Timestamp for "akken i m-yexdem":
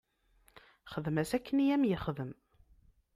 1.37-2.31